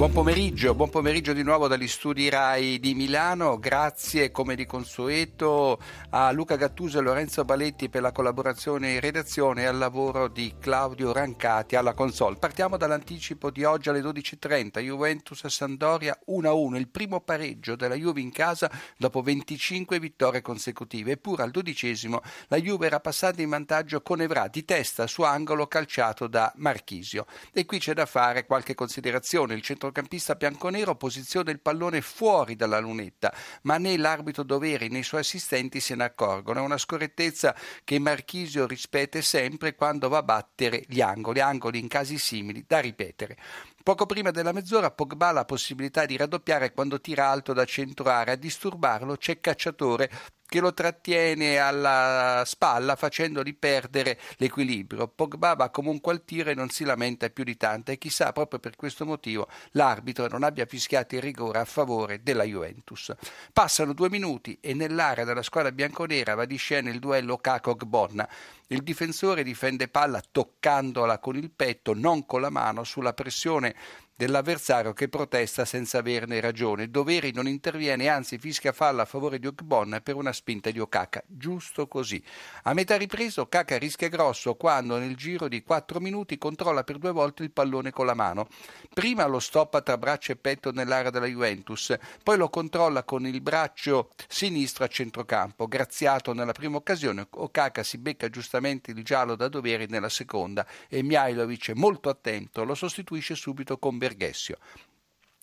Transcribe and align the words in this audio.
Buon 0.00 0.12
pomeriggio, 0.12 0.74
buon 0.74 0.88
pomeriggio 0.88 1.34
di 1.34 1.42
nuovo 1.42 1.68
dagli 1.68 1.86
studi 1.86 2.30
RAI 2.30 2.80
di 2.80 2.94
Milano. 2.94 3.58
Grazie 3.58 4.30
come 4.30 4.54
di 4.54 4.64
consueto 4.64 5.78
a 6.08 6.30
Luca 6.32 6.56
Gattuso 6.56 6.98
e 6.98 7.02
Lorenzo 7.02 7.44
Baletti 7.44 7.90
per 7.90 8.00
la 8.00 8.10
collaborazione 8.10 8.92
in 8.92 9.00
redazione 9.00 9.60
e 9.60 9.66
al 9.66 9.76
lavoro 9.76 10.28
di 10.28 10.54
Claudio 10.58 11.12
Rancati 11.12 11.76
alla 11.76 11.92
console. 11.92 12.36
Partiamo 12.36 12.78
dall'anticipo 12.78 13.50
di 13.50 13.62
oggi 13.64 13.90
alle 13.90 14.00
12.30. 14.00 14.80
Juventus 14.80 15.46
Sandoria 15.48 16.18
1-1, 16.28 16.76
il 16.76 16.88
primo 16.88 17.20
pareggio 17.20 17.76
della 17.76 17.94
Juve 17.94 18.22
in 18.22 18.32
casa 18.32 18.70
dopo 18.96 19.20
25 19.20 20.00
vittorie 20.00 20.40
consecutive. 20.40 21.12
Eppure 21.12 21.42
al 21.42 21.50
dodicesimo 21.50 22.22
la 22.48 22.56
Juve 22.56 22.86
era 22.86 23.00
passata 23.00 23.42
in 23.42 23.50
vantaggio 23.50 24.00
con 24.00 24.22
Evra 24.22 24.48
di 24.48 24.64
testa 24.64 25.06
su 25.06 25.20
angolo 25.20 25.66
calciato 25.66 26.26
da 26.26 26.50
Marchisio. 26.56 27.26
E 27.52 27.66
qui 27.66 27.78
c'è 27.78 27.92
da 27.92 28.06
fare 28.06 28.46
qualche 28.46 28.74
considerazione. 28.74 29.52
Il 29.52 29.60
centro 29.60 29.88
centrocampista 29.90 30.36
bianconero 30.36 30.94
posiziona 30.94 31.50
il 31.50 31.60
pallone 31.60 32.00
fuori 32.00 32.56
dalla 32.56 32.78
lunetta, 32.78 33.34
ma 33.62 33.76
né 33.76 33.96
l'arbitro 33.96 34.44
Doveri 34.44 34.88
né 34.88 34.98
i 34.98 35.02
suoi 35.02 35.20
assistenti 35.20 35.80
se 35.80 35.94
ne 35.94 36.04
accorgono. 36.04 36.60
È 36.60 36.62
una 36.62 36.78
scorrettezza 36.78 37.54
che 37.84 37.98
Marchisio 37.98 38.66
ripete 38.66 39.20
sempre 39.20 39.74
quando 39.74 40.08
va 40.08 40.18
a 40.18 40.22
battere 40.22 40.84
gli 40.86 41.00
angoli, 41.00 41.40
angoli 41.40 41.78
in 41.78 41.88
casi 41.88 42.18
simili 42.18 42.64
da 42.66 42.78
ripetere. 42.78 43.36
Poco 43.82 44.06
prima 44.06 44.30
della 44.30 44.52
mezz'ora 44.52 44.90
Pogba 44.90 45.28
ha 45.28 45.32
la 45.32 45.44
possibilità 45.44 46.06
di 46.06 46.16
raddoppiare 46.16 46.72
quando 46.72 47.00
tira 47.00 47.28
alto 47.28 47.52
da 47.52 47.64
centro 47.64 48.08
area. 48.08 48.34
A 48.34 48.36
disturbarlo 48.36 49.16
c'è 49.16 49.40
Cacciatore 49.40 50.10
che 50.50 50.58
lo 50.58 50.74
trattiene 50.74 51.58
alla 51.58 52.42
spalla 52.44 52.96
facendogli 52.96 53.56
perdere 53.56 54.18
l'equilibrio. 54.38 55.06
Pogba 55.06 55.54
va 55.54 55.70
comunque 55.70 56.10
al 56.10 56.24
tiro 56.24 56.50
e 56.50 56.54
non 56.54 56.70
si 56.70 56.82
lamenta 56.82 57.30
più 57.30 57.44
di 57.44 57.56
tanto 57.56 57.92
e 57.92 57.98
chissà 57.98 58.32
proprio 58.32 58.58
per 58.58 58.74
questo 58.74 59.06
motivo 59.06 59.46
l'arbitro 59.72 60.26
non 60.26 60.42
abbia 60.42 60.66
fischiato 60.66 61.14
il 61.14 61.22
rigore 61.22 61.60
a 61.60 61.64
favore 61.64 62.24
della 62.24 62.42
Juventus. 62.42 63.14
Passano 63.52 63.92
due 63.92 64.10
minuti 64.10 64.58
e 64.60 64.74
nell'area 64.74 65.22
della 65.22 65.42
squadra 65.42 65.70
bianconera 65.70 66.34
va 66.34 66.44
di 66.46 66.56
scena 66.56 66.90
il 66.90 66.98
duello 66.98 67.36
Kakog-Bonna. 67.36 68.28
Il 68.72 68.84
difensore 68.84 69.42
difende 69.42 69.88
palla 69.88 70.22
toccandola 70.30 71.18
con 71.18 71.34
il 71.34 71.50
petto, 71.50 71.92
non 71.92 72.24
con 72.24 72.40
la 72.40 72.50
mano, 72.50 72.84
sulla 72.84 73.14
pressione 73.14 73.74
dell'avversario 74.20 74.92
che 74.92 75.08
protesta 75.08 75.64
senza 75.64 75.98
averne 75.98 76.40
ragione. 76.40 76.90
Doveri 76.90 77.32
non 77.32 77.48
interviene, 77.48 78.08
anzi 78.08 78.36
fischia 78.36 78.70
falla 78.70 79.02
a 79.02 79.06
favore 79.06 79.38
di 79.38 79.46
Okbon 79.46 80.00
per 80.04 80.14
una 80.14 80.32
spinta 80.32 80.70
di 80.70 80.78
Okaka. 80.78 81.24
Giusto 81.26 81.88
così. 81.88 82.22
A 82.64 82.74
metà 82.74 82.96
ripresa 82.96 83.40
Okaka 83.40 83.78
rischia 83.78 84.08
grosso 84.08 84.56
quando 84.56 84.98
nel 84.98 85.16
giro 85.16 85.48
di 85.48 85.62
4 85.62 85.98
minuti 86.00 86.36
controlla 86.36 86.84
per 86.84 86.98
due 86.98 87.12
volte 87.12 87.44
il 87.44 87.50
pallone 87.50 87.92
con 87.92 88.04
la 88.04 88.12
mano. 88.12 88.46
Prima 88.92 89.24
lo 89.24 89.40
stoppa 89.40 89.80
tra 89.80 89.96
braccio 89.96 90.32
e 90.32 90.36
petto 90.36 90.70
nell'area 90.70 91.10
della 91.10 91.24
Juventus, 91.24 91.96
poi 92.22 92.36
lo 92.36 92.50
controlla 92.50 93.04
con 93.04 93.26
il 93.26 93.40
braccio 93.40 94.10
sinistro 94.28 94.84
a 94.84 94.88
centrocampo. 94.88 95.66
Graziato 95.66 96.34
nella 96.34 96.52
prima 96.52 96.76
occasione, 96.76 97.26
Okaka 97.30 97.82
si 97.82 97.96
becca 97.96 98.28
giustamente 98.28 98.59
il 98.90 99.02
giallo 99.02 99.34
da 99.34 99.48
Doveri 99.48 99.86
nella 99.88 100.10
seconda 100.10 100.66
e 100.88 101.02
Mihailovic, 101.02 101.70
molto 101.70 102.10
attento, 102.10 102.64
lo 102.64 102.74
sostituisce 102.74 103.34
subito 103.34 103.78
con 103.78 103.96
Berlusconi 103.96 104.08
Verghessio. 104.10 104.58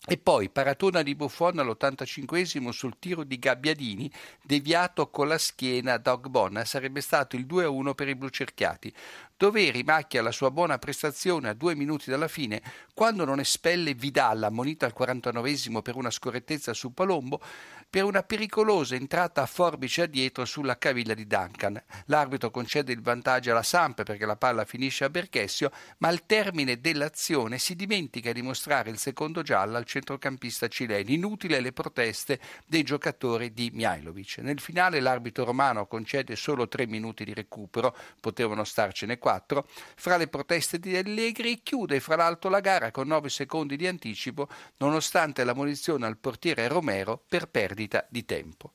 E 0.06 0.16
poi 0.16 0.48
paratona 0.48 1.02
di 1.02 1.14
Buffon 1.14 1.58
all'85 1.58 2.36
sul 2.70 2.98
tiro 2.98 3.24
di 3.24 3.38
Gabbiadini, 3.38 4.10
deviato 4.42 5.10
con 5.10 5.26
la 5.28 5.38
schiena 5.38 5.98
da 5.98 6.12
Ogbonna, 6.12 6.64
sarebbe 6.64 7.00
stato 7.00 7.36
il 7.36 7.44
2-1 7.46 7.94
per 7.94 8.08
i 8.08 8.14
blucerchiati. 8.14 8.94
Dove 9.40 9.70
rimacchia 9.70 10.20
la 10.20 10.32
sua 10.32 10.50
buona 10.50 10.78
prestazione 10.78 11.48
a 11.48 11.54
due 11.54 11.76
minuti 11.76 12.10
dalla 12.10 12.26
fine, 12.26 12.60
quando 12.92 13.24
non 13.24 13.38
espelle 13.38 13.94
Vidal, 13.94 14.42
ammonito 14.42 14.84
al 14.84 14.92
49 14.92 15.80
per 15.80 15.94
una 15.94 16.10
scorrettezza 16.10 16.74
su 16.74 16.92
Palombo, 16.92 17.40
per 17.88 18.02
una 18.02 18.24
pericolosa 18.24 18.96
entrata 18.96 19.40
a 19.40 19.46
forbice 19.46 20.02
a 20.02 20.06
dietro 20.06 20.44
sulla 20.44 20.76
caviglia 20.76 21.14
di 21.14 21.28
Duncan. 21.28 21.80
L'arbitro 22.06 22.50
concede 22.50 22.92
il 22.92 23.00
vantaggio 23.00 23.52
alla 23.52 23.62
Samp 23.62 24.02
perché 24.02 24.26
la 24.26 24.34
palla 24.34 24.64
finisce 24.64 25.04
a 25.04 25.08
Berchessio, 25.08 25.70
ma 25.98 26.08
al 26.08 26.26
termine 26.26 26.80
dell'azione 26.80 27.58
si 27.58 27.76
dimentica 27.76 28.32
di 28.32 28.42
mostrare 28.42 28.90
il 28.90 28.98
secondo 28.98 29.42
giallo 29.42 29.76
al 29.76 29.84
centrocampista 29.84 30.66
cileno. 30.66 31.10
Inutile 31.10 31.60
le 31.60 31.72
proteste 31.72 32.40
dei 32.66 32.82
giocatori 32.82 33.52
di 33.52 33.70
Mihailovic. 33.72 34.38
Nel 34.38 34.58
finale 34.58 34.98
l'arbitro 34.98 35.44
romano 35.44 35.86
concede 35.86 36.34
solo 36.34 36.66
tre 36.66 36.88
minuti 36.88 37.24
di 37.24 37.34
recupero, 37.34 37.96
potevano 38.20 38.64
starcene 38.64 39.16
quattro 39.16 39.26
4 39.28 39.66
fra 39.94 40.16
le 40.16 40.26
proteste 40.28 40.78
di 40.78 40.96
Allegri 40.96 41.60
chiude 41.62 42.00
fra 42.00 42.16
l'altro 42.16 42.48
la 42.48 42.60
gara 42.60 42.90
con 42.90 43.08
9 43.08 43.28
secondi 43.28 43.76
di 43.76 43.86
anticipo 43.86 44.48
nonostante 44.78 45.44
la 45.44 45.52
munizione 45.52 46.06
al 46.06 46.16
portiere 46.16 46.66
Romero 46.66 47.22
per 47.28 47.46
perdita 47.46 48.06
di 48.08 48.24
tempo. 48.24 48.72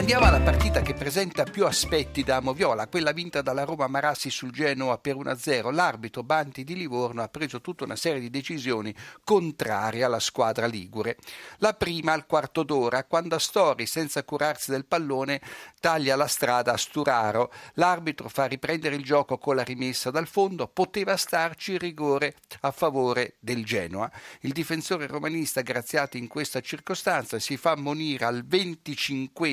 Andiamo 0.00 0.24
alla 0.24 0.40
partita 0.40 0.80
che 0.80 0.94
presenta 0.94 1.44
più 1.44 1.66
aspetti 1.66 2.24
da 2.24 2.40
Moviola, 2.40 2.88
quella 2.88 3.12
vinta 3.12 3.42
dalla 3.42 3.64
Roma 3.64 3.86
Marassi 3.86 4.30
sul 4.30 4.50
Genoa 4.50 4.96
per 4.96 5.14
1-0. 5.14 5.74
L'arbitro 5.74 6.22
Banti 6.22 6.64
di 6.64 6.74
Livorno 6.74 7.20
ha 7.20 7.28
preso 7.28 7.60
tutta 7.60 7.84
una 7.84 7.96
serie 7.96 8.18
di 8.18 8.30
decisioni 8.30 8.94
contrarie 9.22 10.02
alla 10.02 10.18
squadra 10.18 10.64
ligure. 10.64 11.18
La 11.58 11.74
prima 11.74 12.14
al 12.14 12.24
quarto 12.24 12.62
d'ora, 12.62 13.04
quando 13.04 13.34
Astori, 13.34 13.84
senza 13.84 14.24
curarsi 14.24 14.70
del 14.70 14.86
pallone, 14.86 15.42
taglia 15.80 16.16
la 16.16 16.28
strada 16.28 16.72
a 16.72 16.78
Sturaro. 16.78 17.52
L'arbitro 17.74 18.30
fa 18.30 18.46
riprendere 18.46 18.94
il 18.94 19.04
gioco 19.04 19.36
con 19.36 19.54
la 19.54 19.62
rimessa 19.62 20.10
dal 20.10 20.26
fondo, 20.26 20.66
poteva 20.66 21.14
starci 21.18 21.72
il 21.72 21.78
rigore 21.78 22.36
a 22.60 22.70
favore 22.70 23.34
del 23.38 23.66
Genoa. 23.66 24.10
Il 24.40 24.52
difensore 24.52 25.06
romanista, 25.06 25.60
graziato 25.60 26.16
in 26.16 26.26
questa 26.26 26.62
circostanza, 26.62 27.38
si 27.38 27.58
fa 27.58 27.72
ammonire 27.72 28.24
al 28.24 28.46
25 28.46 29.48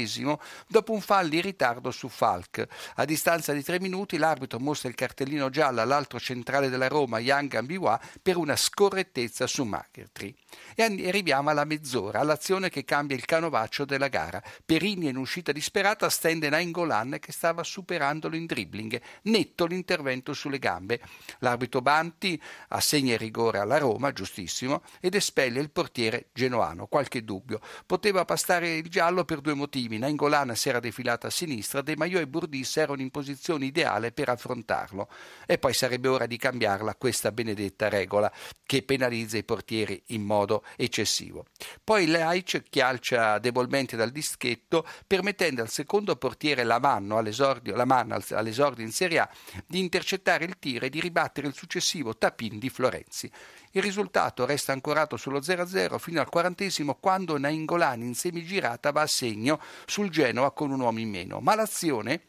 dopo 0.67 0.93
un 0.93 1.01
fallo 1.01 1.35
in 1.35 1.41
ritardo 1.41 1.91
su 1.91 2.07
Falk. 2.09 2.65
A 2.95 3.05
distanza 3.05 3.53
di 3.53 3.63
tre 3.63 3.79
minuti 3.79 4.17
l'arbitro 4.17 4.59
mostra 4.59 4.89
il 4.89 4.95
cartellino 4.95 5.49
giallo 5.49 5.81
all'altro 5.81 6.19
centrale 6.19 6.69
della 6.69 6.87
Roma, 6.87 7.19
Yang 7.19 7.55
Ambiwa, 7.55 7.99
per 8.21 8.37
una 8.37 8.55
scorrettezza 8.55 9.47
su 9.47 9.63
Machertri. 9.63 10.35
E 10.75 10.83
arriviamo 10.83 11.49
alla 11.49 11.65
mezz'ora, 11.65 12.19
all'azione 12.19 12.69
che 12.69 12.85
cambia 12.85 13.15
il 13.15 13.25
canovaccio 13.25 13.85
della 13.85 14.07
gara. 14.07 14.41
Perini 14.65 15.07
in 15.07 15.17
uscita 15.17 15.51
disperata 15.51 16.09
stende 16.09 16.49
Nainggolan 16.49 17.17
che 17.19 17.31
stava 17.31 17.63
superandolo 17.63 18.35
in 18.35 18.45
dribbling. 18.45 19.01
Netto 19.23 19.65
l'intervento 19.65 20.33
sulle 20.33 20.59
gambe. 20.59 20.99
L'arbitro 21.39 21.81
Banti 21.81 22.41
assegna 22.69 23.13
il 23.13 23.19
rigore 23.19 23.59
alla 23.59 23.77
Roma, 23.77 24.13
giustissimo, 24.13 24.83
ed 24.99 25.15
espelle 25.15 25.59
il 25.59 25.71
portiere 25.71 26.27
genoano. 26.33 26.87
Qualche 26.87 27.23
dubbio. 27.23 27.59
Poteva 27.85 28.25
passare 28.25 28.75
il 28.77 28.89
giallo 28.89 29.25
per 29.25 29.41
due 29.41 29.53
motivi. 29.53 29.97
Nainggolan 29.97 30.25
Nainggolan 30.27 30.55
si 30.55 30.69
era 30.69 30.79
defilata 30.79 31.27
a 31.27 31.29
sinistra, 31.29 31.81
De 31.81 31.95
Maio 31.95 32.19
e 32.19 32.27
Burdis 32.27 32.77
erano 32.77 33.01
in 33.01 33.09
posizione 33.09 33.65
ideale 33.65 34.11
per 34.11 34.29
affrontarlo. 34.29 35.07
E 35.45 35.57
poi 35.57 35.73
sarebbe 35.73 36.09
ora 36.09 36.25
di 36.25 36.37
cambiarla 36.37 36.96
questa 36.96 37.31
benedetta 37.31 37.87
regola 37.87 38.31
che 38.66 38.84
penalizza 38.84 39.37
i 39.37 39.43
portieri 39.43 40.02
in 40.07 40.23
modo 40.23 40.63
eccessivo. 40.75 41.46
Poi 41.84 42.05
Leitch 42.07 42.63
chialcia 42.69 43.40
debolmente 43.40 43.96
dal 43.96 44.11
dischetto, 44.11 44.85
permettendo 45.05 45.61
al 45.61 45.69
secondo 45.69 46.16
portiere 46.17 46.63
Lamanno 46.63 47.17
all'esordio, 47.17 47.75
Lamanno 47.75 48.19
all'esordio 48.31 48.84
in 48.84 48.91
Serie 48.91 49.19
A 49.19 49.29
di 49.66 49.79
intercettare 49.79 50.43
il 50.43 50.59
tiro 50.59 50.85
e 50.85 50.90
di 50.90 50.99
ribattere 50.99 51.47
il 51.47 51.53
successivo 51.53 52.17
tapin 52.17 52.59
di 52.59 52.69
Florenzi. 52.69 53.31
Il 53.72 53.81
risultato 53.81 54.46
resta 54.46 54.73
ancorato 54.73 55.17
sullo 55.17 55.40
0-0 55.40 55.97
fino 55.99 56.19
al 56.19 56.29
quarantesimo 56.29 56.96
quando 56.96 57.37
Nainggolan 57.37 58.02
in 58.02 58.16
semigirata 58.16 58.91
va 58.91 59.02
a 59.02 59.07
segno 59.07 59.61
sul 59.85 60.09
Genoa 60.17 60.49
con 60.49 60.72
un 60.72 60.79
uomo 60.79 60.97
in 60.97 61.11
meno, 61.11 61.40
ma 61.41 61.53
l'azione 61.53 62.23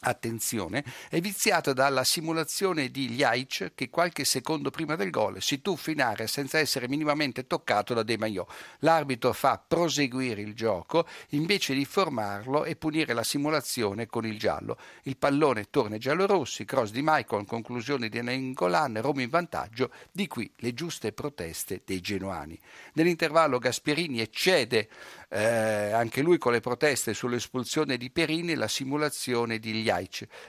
attenzione, 0.00 0.84
è 1.08 1.20
viziata 1.20 1.72
dalla 1.72 2.04
simulazione 2.04 2.90
di 2.90 3.10
Ljajic 3.10 3.72
che 3.74 3.90
qualche 3.90 4.24
secondo 4.24 4.70
prima 4.70 4.96
del 4.96 5.10
gol 5.10 5.42
si 5.42 5.60
tuffa 5.60 5.90
in 5.90 6.00
area 6.00 6.26
senza 6.26 6.58
essere 6.58 6.88
minimamente 6.88 7.46
toccato 7.46 7.94
da 7.94 8.02
De 8.02 8.16
Maio. 8.16 8.46
L'arbitro 8.80 9.32
fa 9.32 9.62
proseguire 9.66 10.40
il 10.40 10.54
gioco 10.54 11.06
invece 11.30 11.74
di 11.74 11.84
formarlo 11.84 12.64
e 12.64 12.76
punire 12.76 13.12
la 13.12 13.22
simulazione 13.22 14.06
con 14.06 14.24
il 14.24 14.38
giallo. 14.38 14.78
Il 15.02 15.16
pallone 15.16 15.68
torna 15.70 15.98
giallorossi, 15.98 16.64
cross 16.64 16.90
di 16.90 17.02
Michael, 17.02 17.44
conclusione 17.44 18.08
di 18.08 18.22
Nengolan, 18.22 19.00
Roma 19.02 19.22
in 19.22 19.28
vantaggio, 19.28 19.90
di 20.10 20.26
qui 20.26 20.50
le 20.56 20.72
giuste 20.72 21.12
proteste 21.12 21.82
dei 21.84 22.00
genuani. 22.00 22.58
Nell'intervallo 22.94 23.58
Gasperini 23.58 24.20
eccede 24.20 24.88
eh, 25.28 25.92
anche 25.92 26.22
lui 26.22 26.38
con 26.38 26.52
le 26.52 26.60
proteste 26.60 27.14
sull'espulsione 27.14 27.96
di 27.96 28.10
Perini 28.10 28.54
la 28.54 28.68
simulazione 28.68 29.58
di 29.58 29.72
Ljajic 29.72 29.89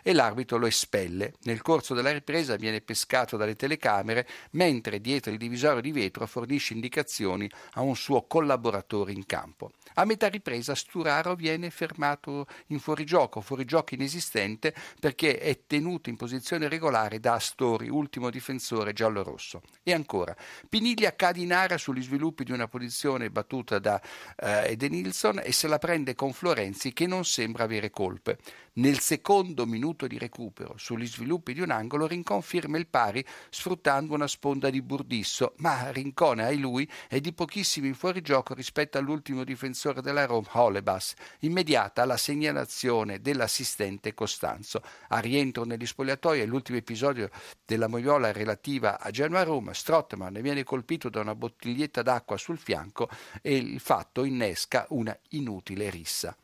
e 0.04 0.14
l'arbitro 0.14 0.58
lo 0.58 0.68
espelle. 0.68 1.34
Nel 1.44 1.62
corso 1.62 1.94
della 1.94 2.12
ripresa 2.12 2.56
viene 2.56 2.82
pescato 2.82 3.38
dalle 3.38 3.56
telecamere 3.56 4.28
mentre 4.52 5.02
dietro 5.02 5.32
il 5.32 5.38
divisorio 5.38 5.82
di 5.82 5.92
vetro 5.92 6.26
fornisce 6.28 6.74
indicazioni 6.74 7.50
a 7.74 7.82
un 7.82 7.96
suo 7.96 8.24
collaboratore 8.24 9.12
in 9.12 9.26
campo. 9.26 9.72
A 9.96 10.06
metà 10.06 10.28
ripresa 10.28 10.76
Sturaro 10.76 11.36
viene 11.36 11.70
fermato 11.70 12.46
in 12.68 12.80
fuorigioco, 12.80 13.42
fuorigioco 13.42 13.96
inesistente 13.96 14.74
perché 15.00 15.38
è 15.40 15.62
tenuto 15.68 16.10
in 16.10 16.16
posizione 16.16 16.70
regolare 16.70 17.20
da 17.20 17.34
Astori, 17.34 17.90
ultimo 17.90 18.30
difensore 18.30 18.94
giallo-rosso. 18.94 19.62
E 19.84 19.94
ancora, 19.94 20.36
Piniglia 20.70 21.16
cade 21.16 21.42
in 21.42 21.54
area 21.54 21.78
sugli 21.78 22.02
sviluppi 22.02 22.44
di 22.44 22.52
una 22.52 22.68
posizione 22.68 23.30
battuta 23.30 23.80
da 23.80 24.02
eh, 24.38 24.72
Edenilson 24.72 25.42
e 25.44 25.52
se 25.52 25.68
la 25.68 25.78
prende 25.80 26.16
con 26.16 26.34
Florenzi 26.34 26.94
che 26.94 27.08
non 27.08 27.26
sembra 27.26 27.64
avere 27.64 27.90
colpe. 27.90 28.38
Nel 28.74 29.00
secondo 29.00 29.30
minuto 29.66 30.08
di 30.08 30.18
recupero, 30.18 30.76
sugli 30.78 31.08
sviluppi 31.08 31.54
di 31.54 31.62
un 31.62 31.72
angolo, 31.72 32.06
Rincon 32.06 32.42
firma 32.42 32.78
il 32.78 32.88
pari 32.88 33.26
sfruttando 33.50 34.14
una 34.14 34.28
sponda 34.28 34.70
di 34.70 34.82
Burdisso, 34.82 35.54
ma 35.58 35.90
Rincone 35.92 36.44
ai 36.44 36.58
lui 36.58 36.90
è 37.08 37.20
di 37.20 37.32
pochissimo 37.32 37.88
in 37.88 37.96
fuorigioco 37.96 38.54
rispetto 38.54 38.98
all'ultimo 38.98 39.46
difensore 39.46 40.02
della 40.02 40.26
Roma, 40.26 40.50
Holebas. 40.52 41.14
Immediata 41.40 42.04
la 42.04 42.18
segnalazione 42.18 43.22
dell'assistente 43.22 44.14
Costanzo. 44.14 44.82
A 45.08 45.20
rientro 45.20 45.64
negli 45.64 45.86
spogliatoi 45.86 46.42
è 46.42 46.46
l'ultimo 46.46 46.78
episodio 46.78 47.30
della 47.66 47.88
moviola 47.88 48.34
relativa 48.34 49.00
a 49.00 49.12
Genoa 49.12 49.44
Roma. 49.44 49.74
Strottman 49.74 50.40
viene 50.42 50.64
colpito 50.64 51.10
da 51.10 51.22
una 51.22 51.36
bottiglietta 51.36 52.02
d'acqua 52.02 52.36
sul 52.36 52.58
fianco 52.58 53.10
e 53.42 53.56
il 53.56 53.80
fatto 53.80 54.26
innesca 54.26 54.86
una 54.90 55.18
inutile 55.30 55.90
rissa 55.90 56.36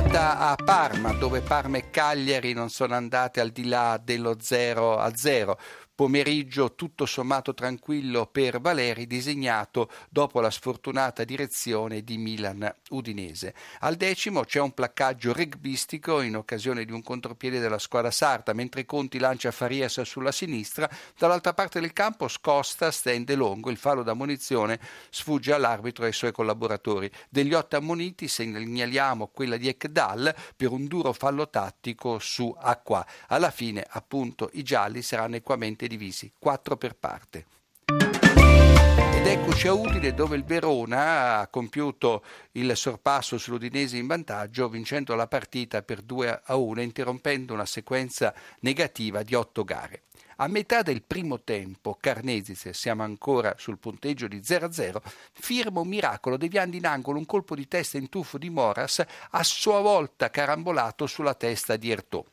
volata 0.00 0.38
a 0.38 0.54
Parma, 0.54 1.12
dove 1.12 1.40
Parma 1.40 1.78
e 1.78 1.90
Cagliari 1.90 2.52
non 2.52 2.70
sono 2.70 2.94
andate 2.94 3.40
al 3.40 3.50
di 3.50 3.66
là 3.66 4.00
dello 4.02 4.36
0 4.38 4.96
a 4.96 5.14
0 5.14 5.58
pomeriggio 5.98 6.76
tutto 6.76 7.06
sommato 7.06 7.54
tranquillo 7.54 8.26
per 8.26 8.60
Valeri, 8.60 9.08
disegnato 9.08 9.90
dopo 10.08 10.40
la 10.40 10.48
sfortunata 10.48 11.24
direzione 11.24 12.04
di 12.04 12.18
Milan-Udinese. 12.18 13.52
Al 13.80 13.96
decimo 13.96 14.44
c'è 14.44 14.60
un 14.60 14.70
placcaggio 14.70 15.32
rugbistico 15.32 16.20
in 16.20 16.36
occasione 16.36 16.84
di 16.84 16.92
un 16.92 17.02
contropiede 17.02 17.58
della 17.58 17.80
squadra 17.80 18.12
sarda, 18.12 18.52
mentre 18.52 18.84
Conti 18.84 19.18
lancia 19.18 19.50
Farias 19.50 20.00
sulla 20.02 20.30
sinistra, 20.30 20.88
dall'altra 21.18 21.52
parte 21.52 21.80
del 21.80 21.92
campo 21.92 22.28
Scosta 22.28 22.92
stende 22.92 23.34
lungo, 23.34 23.68
il 23.68 23.76
fallo 23.76 24.04
da 24.04 24.14
munizione 24.14 24.78
sfugge 25.10 25.52
all'arbitro 25.52 26.04
e 26.04 26.06
ai 26.06 26.12
suoi 26.12 26.30
collaboratori. 26.30 27.10
Degli 27.28 27.54
otto 27.54 27.74
ammoniti 27.74 28.28
segnaliamo 28.28 29.26
quella 29.34 29.56
di 29.56 29.66
Ekdal 29.66 30.32
per 30.54 30.70
un 30.70 30.86
duro 30.86 31.12
fallo 31.12 31.48
tattico 31.50 32.20
su 32.20 32.54
Acqua. 32.56 33.04
Alla 33.26 33.50
fine, 33.50 33.84
appunto, 33.84 34.48
i 34.52 34.62
gialli 34.62 35.02
saranno 35.02 35.34
equamente 35.34 35.86
divisi, 35.88 36.32
quattro 36.38 36.76
per 36.76 36.94
parte. 36.94 37.46
Ed 37.88 39.26
eccoci 39.26 39.66
a 39.66 39.72
Udine 39.72 40.14
dove 40.14 40.36
il 40.36 40.44
Verona 40.44 41.38
ha 41.38 41.48
compiuto 41.48 42.22
il 42.52 42.76
sorpasso 42.76 43.36
sull'Udinese 43.36 43.96
in 43.96 44.06
vantaggio 44.06 44.68
vincendo 44.68 45.14
la 45.16 45.26
partita 45.26 45.82
per 45.82 46.02
2 46.02 46.42
a 46.44 46.54
1 46.56 46.80
interrompendo 46.80 47.52
una 47.52 47.66
sequenza 47.66 48.32
negativa 48.60 49.22
di 49.24 49.34
otto 49.34 49.64
gare. 49.64 50.02
A 50.40 50.46
metà 50.46 50.82
del 50.82 51.02
primo 51.02 51.40
tempo, 51.40 51.98
Carnezis, 52.00 52.70
siamo 52.70 53.02
ancora 53.02 53.56
sul 53.58 53.78
punteggio 53.78 54.28
di 54.28 54.38
0-0, 54.38 54.98
firma 55.32 55.80
un 55.80 55.88
miracolo 55.88 56.36
deviando 56.36 56.76
in 56.76 56.86
angolo 56.86 57.18
un 57.18 57.26
colpo 57.26 57.56
di 57.56 57.66
testa 57.66 57.98
in 57.98 58.08
tuffo 58.08 58.38
di 58.38 58.48
Moras, 58.48 59.04
a 59.30 59.42
sua 59.42 59.80
volta 59.80 60.30
carambolato 60.30 61.08
sulla 61.08 61.34
testa 61.34 61.74
di 61.74 61.90
Ertò. 61.90 62.24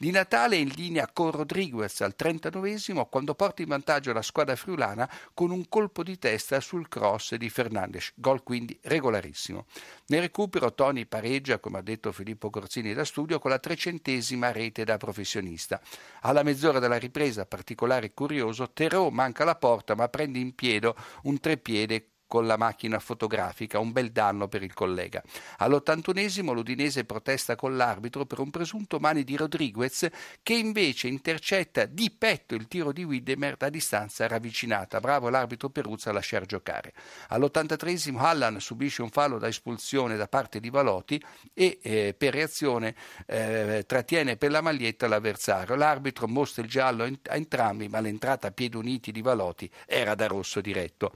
Di 0.00 0.12
Natale 0.12 0.54
in 0.54 0.68
linea 0.76 1.10
con 1.12 1.32
Rodriguez 1.32 2.02
al 2.02 2.14
39 2.14 2.76
quando 3.10 3.34
porta 3.34 3.62
in 3.62 3.68
vantaggio 3.68 4.12
la 4.12 4.22
squadra 4.22 4.54
friulana 4.54 5.10
con 5.34 5.50
un 5.50 5.68
colpo 5.68 6.04
di 6.04 6.16
testa 6.20 6.60
sul 6.60 6.86
cross 6.86 7.34
di 7.34 7.50
Fernandes, 7.50 8.12
gol 8.14 8.44
quindi 8.44 8.78
regolarissimo. 8.80 9.66
Nel 10.06 10.20
recupero 10.20 10.72
Tony 10.72 11.04
pareggia, 11.06 11.58
come 11.58 11.78
ha 11.78 11.82
detto 11.82 12.12
Filippo 12.12 12.48
Corzini 12.48 12.94
da 12.94 13.04
studio, 13.04 13.40
con 13.40 13.50
la 13.50 13.58
trecentesima 13.58 14.52
rete 14.52 14.84
da 14.84 14.98
professionista. 14.98 15.80
Alla 16.20 16.44
mezz'ora 16.44 16.78
della 16.78 16.96
ripresa, 16.96 17.44
particolare 17.44 18.14
curioso, 18.14 18.70
Terò 18.70 19.10
manca 19.10 19.42
la 19.42 19.56
porta 19.56 19.96
ma 19.96 20.08
prende 20.08 20.38
in 20.38 20.54
piedi 20.54 20.88
un 21.22 21.40
trepiede 21.40 22.10
con 22.28 22.46
la 22.46 22.56
macchina 22.56 23.00
fotografica, 23.00 23.80
un 23.80 23.90
bel 23.90 24.12
danno 24.12 24.46
per 24.46 24.62
il 24.62 24.74
collega. 24.74 25.20
All'81esimo 25.58 26.52
l'Udinese 26.52 27.04
protesta 27.04 27.56
con 27.56 27.76
l'arbitro 27.76 28.26
per 28.26 28.38
un 28.38 28.50
presunto 28.50 29.00
mani 29.00 29.24
di 29.24 29.34
Rodriguez 29.34 30.06
che 30.42 30.52
invece 30.52 31.08
intercetta 31.08 31.86
di 31.86 32.10
petto 32.16 32.54
il 32.54 32.68
tiro 32.68 32.92
di 32.92 33.02
Widdemer 33.02 33.56
da 33.56 33.70
distanza 33.70 34.26
ravvicinata. 34.26 35.00
Bravo 35.00 35.30
l'arbitro 35.30 35.70
Peruzza 35.70 36.10
a 36.10 36.12
lasciar 36.12 36.44
giocare. 36.44 36.92
All'83esimo 37.30 38.18
Allan 38.18 38.60
subisce 38.60 39.02
un 39.02 39.10
fallo 39.10 39.38
da 39.38 39.48
espulsione 39.48 40.16
da 40.16 40.28
parte 40.28 40.60
di 40.60 40.68
Valotti 40.68 41.20
e 41.54 41.78
eh, 41.82 42.14
per 42.16 42.34
reazione 42.34 42.94
eh, 43.26 43.84
trattiene 43.86 44.36
per 44.36 44.50
la 44.50 44.60
maglietta 44.60 45.08
l'avversario. 45.08 45.74
L'arbitro 45.76 46.28
mostra 46.28 46.62
il 46.62 46.68
giallo 46.68 47.04
a 47.04 47.36
entrambi, 47.36 47.88
ma 47.88 48.00
l'entrata 48.00 48.48
a 48.48 48.50
piedi 48.50 48.76
uniti 48.76 49.12
di 49.12 49.22
Valotti 49.22 49.70
era 49.86 50.14
da 50.14 50.26
rosso 50.26 50.60
diretto. 50.60 51.12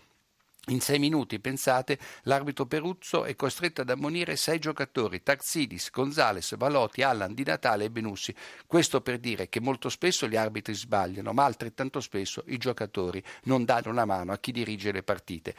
In 0.69 0.81
sei 0.81 1.01
minuti, 1.01 1.41
pensate, 1.41 1.99
l'arbitro 2.23 2.67
Peruzzo 2.67 3.25
è 3.25 3.35
costretto 3.35 3.81
ad 3.81 3.91
ammonire 3.91 4.37
sei 4.37 4.61
giocatori, 4.61 5.21
Taxidis, 5.21 5.91
Gonzales, 5.91 6.57
Valotti, 6.57 7.03
Allan, 7.03 7.35
Di 7.35 7.43
Natale 7.43 7.87
e 7.87 7.91
Benussi. 7.91 8.33
Questo 8.65 9.01
per 9.01 9.19
dire 9.19 9.49
che 9.49 9.59
molto 9.59 9.89
spesso 9.89 10.29
gli 10.29 10.37
arbitri 10.37 10.73
sbagliano, 10.75 11.33
ma 11.33 11.45
altrettanto 11.45 11.99
spesso 11.99 12.45
i 12.47 12.59
giocatori 12.59 13.21
non 13.45 13.65
danno 13.65 13.91
una 13.91 14.05
mano 14.05 14.31
a 14.31 14.39
chi 14.39 14.53
dirige 14.53 14.93
le 14.93 15.03
partite. 15.03 15.57